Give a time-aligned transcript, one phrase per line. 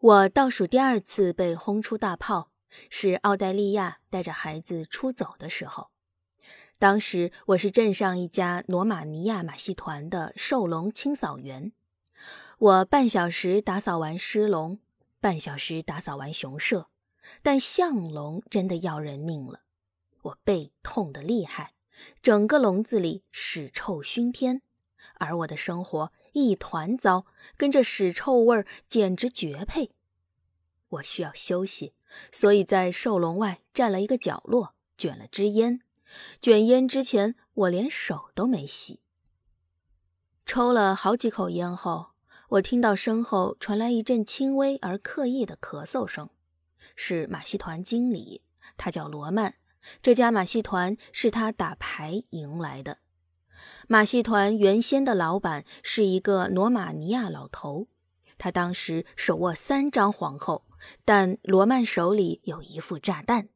[0.00, 2.50] 我倒数第二次被轰出大炮，
[2.90, 5.88] 是澳大利亚带着孩子出走的时候。
[6.78, 11.72] 当时我是镇上一家罗马尼亚马戏团的兽笼清扫员，
[12.58, 14.78] 我半小时打扫完狮笼，
[15.18, 16.90] 半小时打扫完熊舍，
[17.42, 19.62] 但象笼真的要人命了，
[20.20, 21.72] 我背痛得厉害，
[22.20, 24.60] 整个笼子里屎臭熏天，
[25.18, 27.26] 而我的生活一团糟，
[27.56, 29.92] 跟这屎臭味儿简直绝配。
[30.88, 31.94] 我需要休息，
[32.30, 35.80] 所以在兽笼外占了一个角落，卷了支烟。
[36.40, 39.00] 卷烟之前，我连手都没洗。
[40.44, 42.12] 抽了好几口烟后，
[42.50, 46.30] 我听到身后传来一阵轻微而刻意的咳嗽声，
[46.94, 48.42] 是马戏团经理，
[48.76, 49.56] 他叫罗曼。
[50.00, 52.98] 这家马戏团是他打牌赢来的。
[53.88, 57.88] 马戏团原先的老板是一个罗马尼亚老头，
[58.38, 60.66] 他当时手握三张皇后，
[61.04, 63.48] 但罗曼手里有一副炸弹。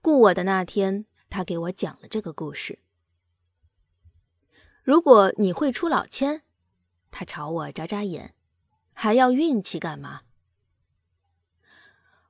[0.00, 1.06] 雇我的那天。
[1.30, 2.78] 他给我讲了这个故事。
[4.82, 6.40] 如果你会出老千，
[7.10, 8.32] 他朝我眨眨眼，
[8.94, 10.22] 还要运气干嘛？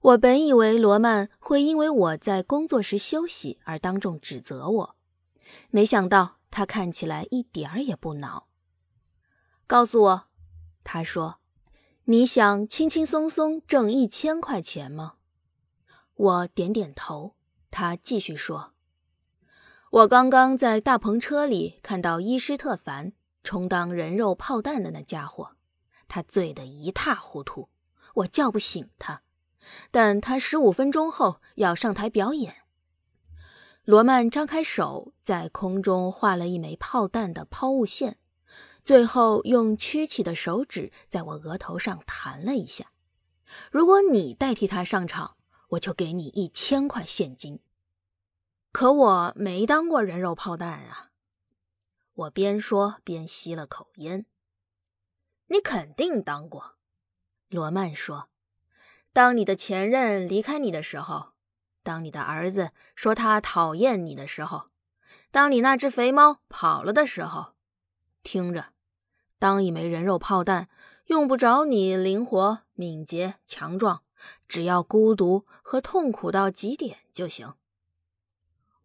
[0.01, 4.97] 我本以为罗曼会因为我在工作时休息而当众指责我，
[5.71, 8.49] 没想到他看起来一点儿也不恼。
[9.67, 10.29] 告诉我，
[10.83, 11.41] 他说
[12.05, 15.17] ：“你想轻轻松松挣一千块钱吗？”
[16.17, 17.35] 我点点头。
[17.71, 18.73] 他继续说。
[19.91, 23.13] 我刚刚在大篷车里看到伊施特凡
[23.45, 25.57] 充当人肉炮弹的那家伙，
[26.09, 27.69] 他醉得一塌糊涂，
[28.15, 29.23] 我叫不醒他，
[29.91, 32.57] 但他十五分钟后要上台表演。
[33.89, 38.19] 罗曼张开手，在空中画了一枚炮弹的抛物线，
[38.83, 42.93] 最后用曲起的手指在我额头上弹了一下。
[43.73, 45.39] 如果你代替他上场，
[45.71, 47.61] 我就给你一千块现金。
[48.73, 51.09] 可我没当过人肉炮弹啊！
[52.13, 54.27] 我边说边吸了口烟。
[55.47, 56.75] 你肯定当过，
[57.49, 58.29] 罗曼说。
[59.15, 61.31] 当你的前任离开你的时候，
[61.89, 64.69] 当你的儿子说他讨厌你的时候，
[65.31, 67.55] 当你那只肥猫跑了的时候，
[68.23, 68.75] 听着，
[69.39, 70.69] 当一枚人肉炮弹
[71.07, 74.03] 用不着你灵活、敏捷、强壮，
[74.47, 77.55] 只要孤独和痛苦到极点就行。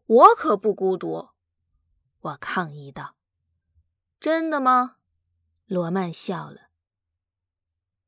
[0.06, 1.31] 我可不孤独，
[2.22, 3.18] 我抗议道。
[4.18, 4.96] 真的吗？
[5.66, 6.70] 罗曼笑了。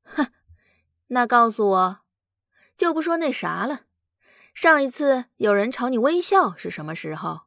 [0.04, 0.32] 哼，
[1.08, 2.00] 那告诉我，
[2.78, 3.85] 就不说那啥了。
[4.56, 7.42] 上一次有人朝你微笑是什么时候？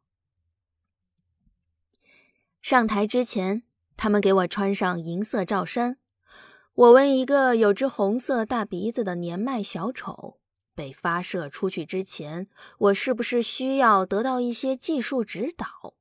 [2.61, 3.63] 上台之前，
[3.97, 5.99] 他们给我穿上银色罩衫。
[6.75, 10.39] 我问一个有只红色大鼻子的年迈小丑。
[10.75, 15.95] 被发射出去之前，我是不是需要得到一些技术指导？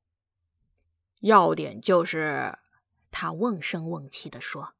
[1.22, 2.60] 要点就是，
[3.10, 4.74] 他瓮声瓮气地说：“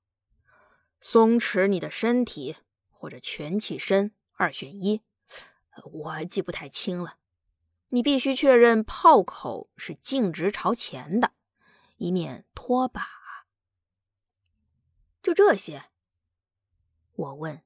[1.00, 2.58] 松弛你的身体，
[2.90, 5.02] 或者蜷起身，二选一。
[5.84, 7.18] 我记不太清了。
[7.90, 11.32] 你必须确认炮口是径直朝前的，
[11.98, 13.02] 以免脱靶。
[15.22, 15.86] 就这些。”
[17.16, 17.64] 我问。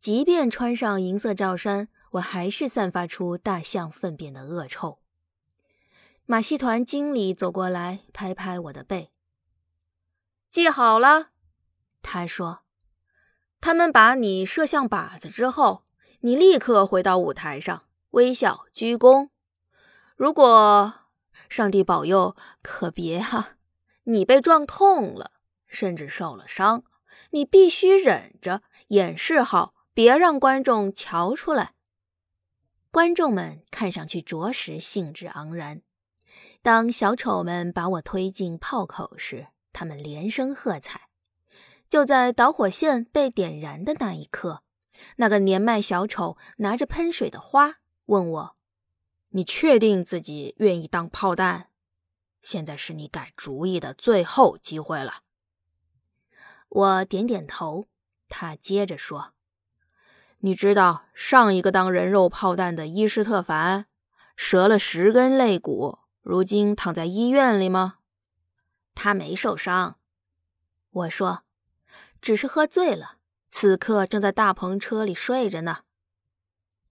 [0.00, 5.00] 即便穿上银色罩衫，我还是散发出大象粪便的恶臭。
[6.24, 9.12] 马戏团经理走过来，拍拍我的背。
[10.50, 11.30] 记好了，
[12.00, 12.60] 他说
[13.60, 15.84] ：“他们把你射向靶子之后，
[16.20, 19.28] 你立刻回到舞台上，微笑鞠躬。
[20.16, 20.94] 如果
[21.48, 23.56] 上帝保佑，可别哈，
[24.04, 25.32] 你被撞痛了，
[25.66, 26.84] 甚至受了伤，
[27.30, 31.74] 你必须忍着，掩饰好。”别让观众瞧出来。
[32.92, 35.82] 观众们看上去着实兴致盎然。
[36.62, 41.08] 当小丑们把我推进炮口时，他们连声喝彩。
[41.90, 44.62] 就在导火线被点燃的那一刻，
[45.16, 48.56] 那个年迈小丑拿着喷水的花问我
[49.30, 51.68] ：“你确定自己愿意当炮弹？
[52.40, 55.22] 现在是你改主意的最后机会了。”
[56.68, 57.88] 我点点头。
[58.28, 59.32] 他接着说。
[60.40, 63.86] 你知道上一个当人肉炮弹的伊斯特凡
[64.36, 67.96] 折了十根肋骨，如今躺在医院里吗？
[68.94, 69.98] 他没受伤，
[70.90, 71.42] 我说，
[72.20, 73.17] 只是喝醉了，
[73.50, 75.84] 此刻正在大篷车里睡着呢。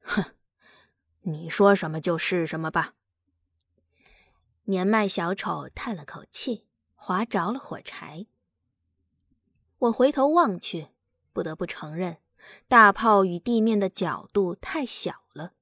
[0.02, 0.26] 哼，
[1.22, 2.94] 你说什么就是什么吧。
[4.66, 6.66] 年迈小丑叹了口气，
[6.96, 8.26] 划着了火柴。
[9.78, 10.90] 我回头望去，
[11.32, 12.18] 不得不承认。
[12.68, 15.54] 大炮与地面的角度太小了。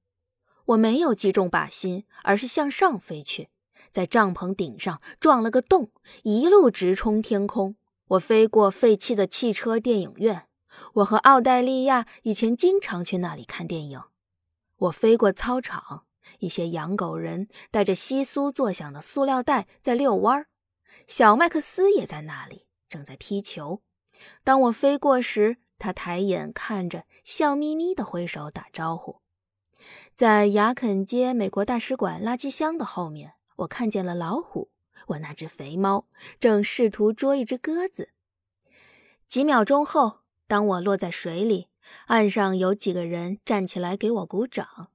[0.66, 3.48] 我没有击中靶心，而是向上飞去，
[3.92, 7.76] 在帐篷顶上撞了个洞，一路直冲天空。
[8.08, 10.48] 我飞过废弃的汽车电影院，
[10.94, 14.02] 我和奥黛丽亚以前经常去那里看电影。
[14.76, 16.06] 我飞过操场，
[16.40, 20.48] 一些养狗人带着窸窣作响的塑料袋在遛弯儿，
[21.06, 23.82] 小麦克斯也在那里，正在踢球。
[24.44, 29.20] 当我飞过时，他抬眼看着，笑眯眯地挥手打招呼。
[30.14, 34.70] 在雅肯街美国大使馆垃圾箱的后面，我看见了老虎。
[35.08, 36.08] 我那只肥猫
[36.40, 38.10] 正试图捉一只鸽子。
[39.28, 41.68] 几秒钟后，当我落在水里，
[42.06, 44.90] 岸上有几个人站起来给我鼓掌。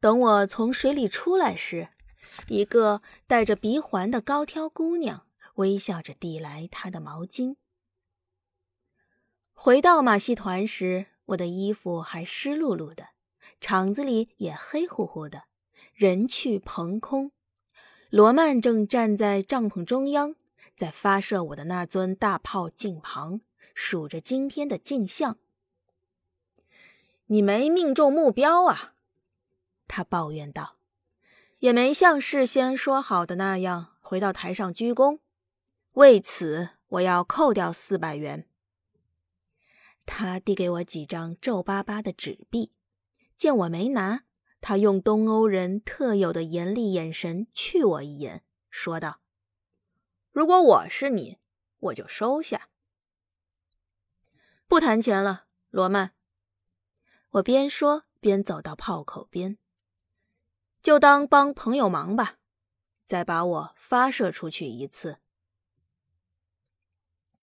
[0.00, 1.88] 等我从水里出来时，
[2.48, 7.56] 一个戴着鼻环的高挑姑娘微笑着递来她的毛巾。
[9.52, 13.08] 回到马戏团时，我的衣服还湿漉漉的。
[13.60, 15.44] 场子里也黑乎乎的，
[15.94, 17.32] 人去棚空。
[18.10, 20.34] 罗曼正站在帐篷中央，
[20.76, 23.40] 在发射我的那尊大炮镜旁
[23.74, 25.38] 数着今天的镜像。
[27.26, 28.94] 你没命中目标啊！
[29.88, 30.78] 他抱怨道。
[31.60, 35.20] 也没像事先说好的那样回到台上鞠躬。
[35.92, 38.48] 为此，我要扣掉四百元。
[40.04, 42.72] 他递给我几张皱巴巴的纸币。
[43.36, 44.24] 见我没拿，
[44.60, 49.20] 他用东欧人特有的严厉眼神觑我一眼，说道
[50.32, 51.38] ：“如果我是你，
[51.78, 52.68] 我就收下，
[54.72, 56.14] 不谈钱了，罗曼。”
[57.32, 59.58] 我边说边走到炮口边，
[60.80, 62.38] 就当帮朋友忙吧，
[63.04, 65.18] 再把我发射出去一次。